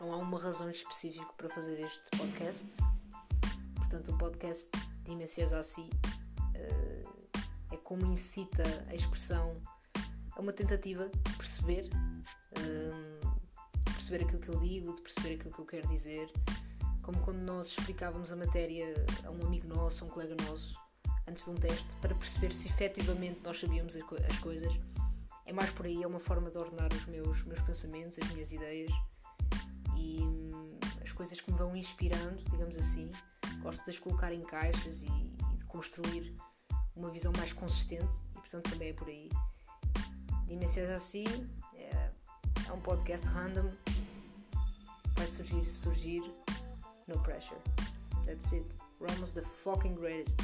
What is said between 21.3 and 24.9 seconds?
de um teste, para perceber se efetivamente nós sabíamos as coisas.